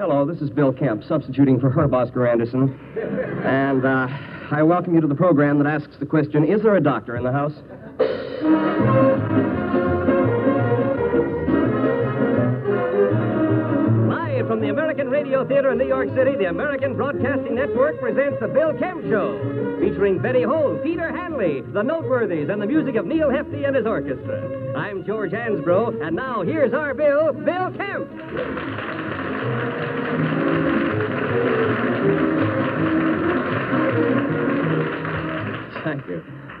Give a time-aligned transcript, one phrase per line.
[0.00, 2.72] Hello, this is Bill Kemp, substituting for Herb Oscar Anderson.
[3.44, 4.08] And uh,
[4.50, 7.22] I welcome you to the program that asks the question Is there a doctor in
[7.22, 7.52] the house?
[14.08, 18.40] Live from the American Radio Theater in New York City, the American Broadcasting Network presents
[18.40, 23.04] The Bill Kemp Show, featuring Betty Holt, Peter Hanley, the Noteworthies, and the music of
[23.04, 24.72] Neal Hefti and his orchestra.
[24.74, 28.79] I'm George Ansbro, and now here's our Bill, Bill Kemp.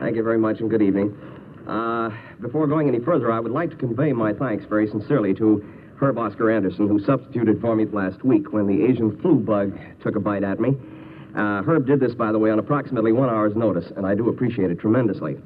[0.00, 1.14] Thank you very much, and good evening.
[1.68, 2.08] Uh,
[2.40, 5.62] before going any further, I would like to convey my thanks very sincerely to
[6.00, 10.16] Herb Oscar Anderson, who substituted for me last week when the Asian flu bug took
[10.16, 10.74] a bite at me.
[11.36, 14.30] Uh, Herb did this, by the way, on approximately one hour's notice, and I do
[14.30, 15.36] appreciate it tremendously.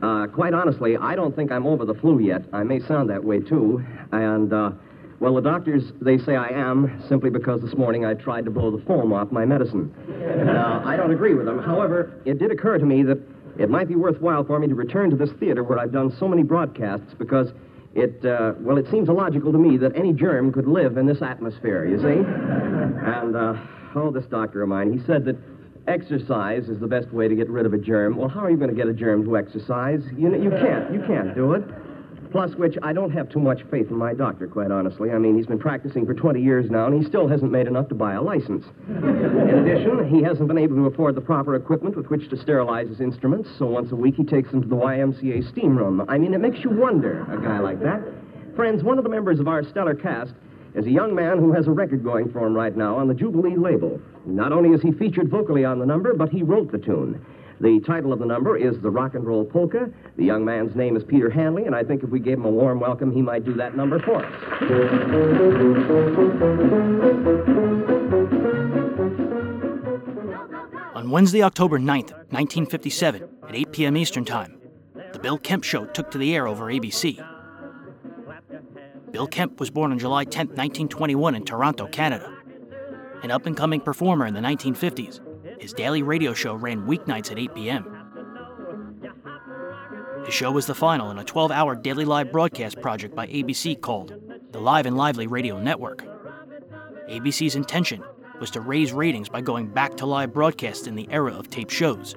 [0.00, 2.42] Uh, quite honestly, I don't think I'm over the flu yet.
[2.54, 3.84] I may sound that way, too.
[4.12, 4.70] And, uh,
[5.20, 8.70] well, the doctors, they say I am, simply because this morning I tried to blow
[8.74, 9.94] the foam off my medicine.
[10.08, 11.58] Uh, I don't agree with them.
[11.58, 13.18] However, it did occur to me that
[13.60, 16.26] it might be worthwhile for me to return to this theater where I've done so
[16.26, 17.52] many broadcasts because
[17.94, 21.20] it, uh, well, it seems illogical to me that any germ could live in this
[21.20, 22.24] atmosphere, you see?
[22.24, 23.54] and, uh,
[23.96, 25.36] oh, this doctor of mine, he said that
[25.86, 28.16] exercise is the best way to get rid of a germ.
[28.16, 30.00] Well, how are you going to get a germ to exercise?
[30.16, 30.90] You, you can't.
[30.92, 31.64] You can't do it.
[32.30, 35.10] Plus, which I don't have too much faith in my doctor, quite honestly.
[35.10, 37.88] I mean, he's been practicing for 20 years now, and he still hasn't made enough
[37.88, 38.64] to buy a license.
[38.88, 42.88] In addition, he hasn't been able to afford the proper equipment with which to sterilize
[42.88, 46.04] his instruments, so once a week he takes them to the YMCA steam room.
[46.08, 48.00] I mean, it makes you wonder, a guy like that.
[48.54, 50.32] Friends, one of the members of our stellar cast
[50.74, 53.14] is a young man who has a record going for him right now on the
[53.14, 54.00] Jubilee label.
[54.24, 57.24] Not only is he featured vocally on the number, but he wrote the tune.
[57.60, 59.90] The title of the number is The Rock and Roll Polka.
[60.16, 62.50] The young man's name is Peter Hanley, and I think if we gave him a
[62.50, 64.32] warm welcome, he might do that number for us.
[70.94, 73.96] On Wednesday, October 9th, 1957, at 8 p.m.
[73.98, 74.58] Eastern Time,
[75.12, 77.22] The Bill Kemp Show took to the air over ABC.
[79.10, 82.34] Bill Kemp was born on July 10, 1921, in Toronto, Canada.
[83.22, 85.20] An up and coming performer in the 1950s,
[85.60, 87.84] his daily radio show ran weeknights at 8 p.m.
[90.24, 93.78] His show was the final in a 12 hour daily live broadcast project by ABC
[93.80, 94.14] called
[94.52, 96.04] the Live and Lively Radio Network.
[97.10, 98.02] ABC's intention
[98.40, 101.68] was to raise ratings by going back to live broadcasts in the era of tape
[101.68, 102.14] shows.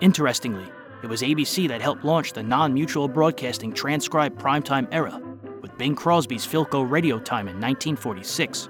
[0.00, 0.66] Interestingly,
[1.02, 5.20] it was ABC that helped launch the non mutual broadcasting transcribed primetime era
[5.60, 8.68] with Bing Crosby's Philco radio time in 1946.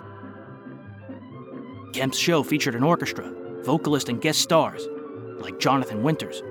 [1.92, 4.88] Kemp's show featured an orchestra, vocalist, and guest stars
[5.38, 6.42] like Jonathan Winters.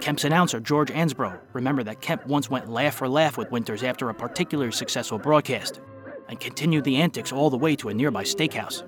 [0.00, 4.10] Kemp's announcer, George Ansbro, remembered that Kemp once went laugh for laugh with Winters after
[4.10, 5.80] a particularly successful broadcast
[6.28, 8.82] and continued the antics all the way to a nearby steakhouse.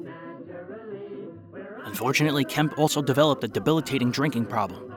[1.85, 4.95] Unfortunately, Kemp also developed a debilitating drinking problem.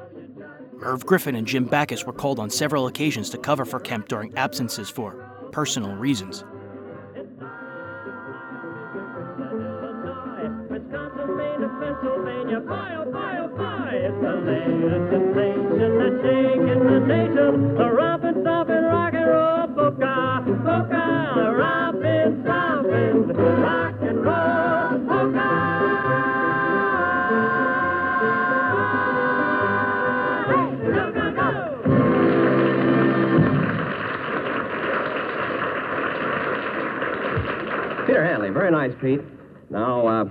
[0.73, 4.35] Merv Griffin and Jim Backus were called on several occasions to cover for Kemp during
[4.37, 5.13] absences for
[5.51, 6.43] personal reasons.
[38.71, 39.21] Nice, Pete.
[39.69, 40.25] Now, uh,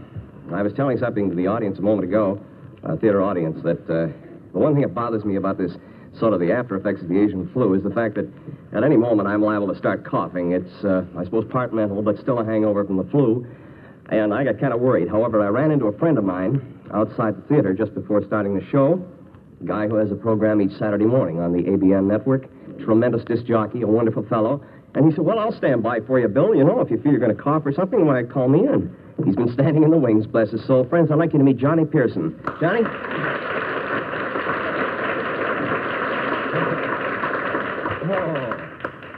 [0.52, 2.40] I was telling something to the audience a moment ago,
[2.82, 4.08] uh, theater audience, that uh,
[4.52, 5.72] the one thing that bothers me about this
[6.18, 8.28] sort of the after effects of the Asian flu is the fact that
[8.72, 10.52] at any moment I'm liable to start coughing.
[10.52, 13.46] It's, uh, I suppose, part mental, but still a hangover from the flu.
[14.10, 15.08] And I got kind of worried.
[15.08, 18.66] However, I ran into a friend of mine outside the theater just before starting the
[18.70, 19.04] show,
[19.60, 22.48] a guy who has a program each Saturday morning on the ABN network,
[22.84, 24.64] tremendous disc jockey, a wonderful fellow.
[24.94, 26.54] And he said, Well, I'll stand by for you, Bill.
[26.54, 28.94] You know, if you feel you're going to cough or something, why, call me in.
[29.24, 30.84] He's been standing in the wings, bless his soul.
[30.84, 32.40] Friends, I'd like you to meet Johnny Pearson.
[32.60, 32.82] Johnny?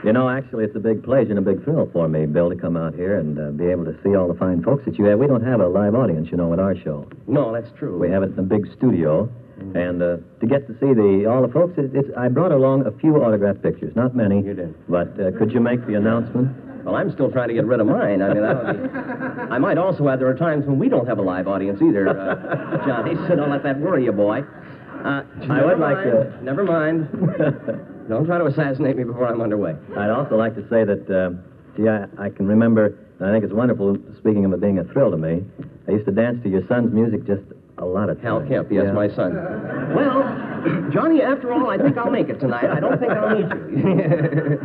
[0.03, 2.57] You know, actually, it's a big pleasure and a big thrill for me, Bill, to
[2.57, 5.05] come out here and uh, be able to see all the fine folks that you
[5.05, 5.17] have.
[5.17, 7.07] We don't have a live audience, you know, at our show.
[7.25, 7.97] No, that's true.
[7.97, 9.29] We have it in a big studio.
[9.75, 12.85] And uh, to get to see the all the folks, it, it's, I brought along
[12.85, 13.95] a few autographed pictures.
[13.95, 14.41] Not many.
[14.41, 14.87] You did.
[14.87, 16.55] But uh, could you make the announcement?
[16.85, 18.21] Well, I'm still trying to get rid of mine.
[18.21, 18.89] I mean, be...
[19.51, 22.09] I might also add there are times when we don't have a live audience either,
[22.09, 24.41] uh, Johnny, so don't let that worry you, boy.
[24.41, 27.07] Uh, I would like to- Never mind.
[28.09, 29.75] Don't try to assassinate me before I'm underway.
[29.95, 31.29] I'd also like to say that, uh,
[31.77, 35.11] gee, I, I can remember I think it's wonderful, speaking of it being a thrill
[35.11, 35.45] to me.
[35.87, 37.43] I used to dance to your son's music just
[37.77, 38.41] a lot of Hal.
[38.47, 38.91] Kemp, yes, Yeah.
[38.93, 39.33] my son.
[39.95, 40.23] Well,
[40.91, 42.65] Johnny, after all, I think I'll make it tonight.
[42.69, 44.59] I don't think I'll need you.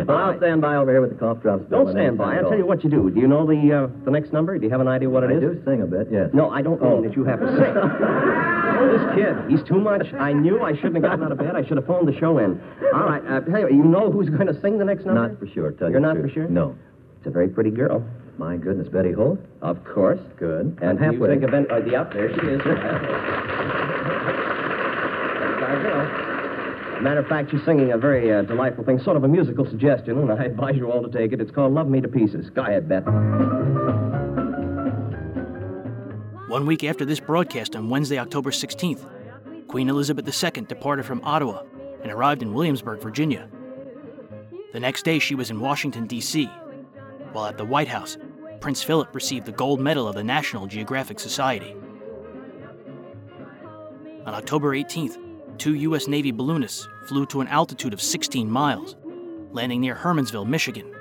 [0.06, 1.64] Well, I'll stand by over here with the cough drops.
[1.64, 2.36] Bill, Don't stand by.
[2.36, 3.10] I'll tell you what you do.
[3.10, 4.58] Do you know the uh, the next number?
[4.58, 5.40] Do you have an idea what it I is?
[5.40, 6.30] do sing a bit, yes.
[6.32, 7.02] No, I don't mean Oh.
[7.02, 7.76] that you have to sing.
[7.76, 10.06] oh, this kid, he's too much.
[10.14, 11.54] I knew I shouldn't have gotten out of bed.
[11.54, 12.60] I should have phoned the show in.
[12.94, 15.28] All right, uh, tell you, you know who's going to sing the next number?
[15.28, 16.26] Not for sure, tell you You're not truth.
[16.28, 16.48] for sure?
[16.48, 16.74] No.
[17.18, 18.02] It's a very pretty girl.
[18.40, 19.38] My goodness, Betty Holt?
[19.60, 20.18] Of course.
[20.38, 20.78] Good.
[20.80, 21.28] And I'm halfway.
[21.28, 21.70] music event.
[21.70, 22.58] Uh, the up there she is.
[22.64, 22.72] That's
[25.62, 27.02] our girl.
[27.02, 30.16] Matter of fact, she's singing a very uh, delightful thing, sort of a musical suggestion,
[30.18, 31.40] and I advise you all to take it.
[31.42, 33.04] It's called "Love Me to Pieces." Go ahead, Beth.
[36.48, 39.06] One week after this broadcast on Wednesday, October 16th,
[39.68, 41.62] Queen Elizabeth II departed from Ottawa
[42.02, 43.50] and arrived in Williamsburg, Virginia.
[44.72, 46.46] The next day, she was in Washington, D.C.,
[47.32, 48.16] while at the White House,
[48.60, 51.74] Prince Philip received the Gold Medal of the National Geographic Society.
[54.26, 55.16] On October 18th,
[55.58, 56.06] two U.S.
[56.06, 58.96] Navy balloonists flew to an altitude of 16 miles,
[59.50, 60.94] landing near Hermansville, Michigan.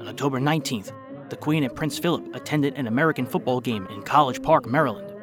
[0.00, 0.92] On October 19th,
[1.28, 5.14] the Queen and Prince Philip attended an American football game in College Park, Maryland,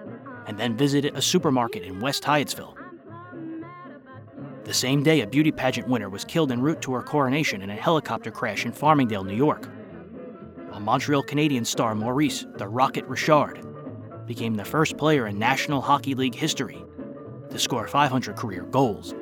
[0.45, 2.75] and then visited a supermarket in West Hyattsville.
[4.63, 7.71] The same day, a beauty pageant winner was killed en route to her coronation in
[7.71, 9.67] a helicopter crash in Farmingdale, New York.
[10.73, 13.65] A Montreal Canadian star, Maurice the Rocket Richard,
[14.25, 16.81] became the first player in National Hockey League history
[17.49, 19.13] to score 500 career goals.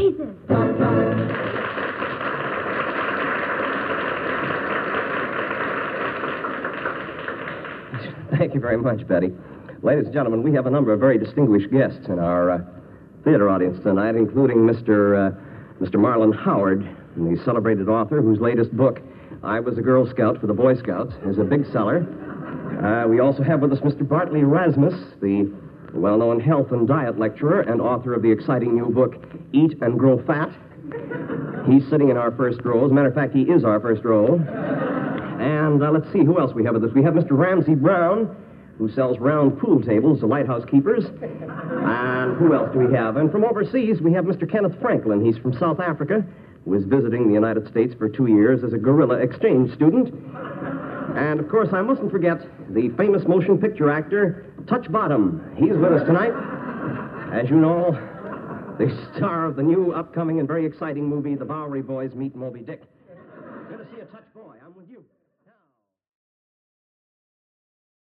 [0.00, 0.34] Pieces.
[8.38, 9.32] Thank you very much, Betty.
[9.82, 12.58] Ladies and gentlemen, we have a number of very distinguished guests in our uh,
[13.24, 15.32] theater audience tonight, including Mr.
[15.32, 15.96] Uh, Mr.
[15.96, 16.80] Marlon Howard,
[17.16, 19.00] the celebrated author whose latest book,
[19.42, 22.06] I Was a Girl Scout for the Boy Scouts, is a big seller.
[22.82, 24.06] Uh, we also have with us Mr.
[24.06, 25.52] Bartley Rasmus, the
[25.94, 29.16] well-known health and diet lecturer and author of the exciting new book,
[29.52, 30.50] Eat and Grow Fat.
[31.68, 32.84] He's sitting in our first row.
[32.84, 34.34] As a matter of fact, he is our first row.
[35.40, 36.90] And uh, let's see who else we have with us.
[36.94, 37.32] We have Mr.
[37.32, 38.36] Ramsey Brown,
[38.78, 41.04] who sells round pool tables to lighthouse keepers.
[41.04, 43.16] And who else do we have?
[43.16, 44.50] And from overseas, we have Mr.
[44.50, 45.24] Kenneth Franklin.
[45.24, 46.24] He's from South Africa,
[46.64, 50.14] who is visiting the United States for two years as a guerrilla exchange student.
[51.16, 52.38] And of course, I mustn't forget
[52.72, 55.54] the famous motion picture actor, Touch Bottom.
[55.56, 56.32] He's with us tonight.
[57.32, 57.92] As you know,
[58.78, 62.60] the star of the new upcoming and very exciting movie, The Bowery Boys Meet Moby
[62.60, 62.82] Dick.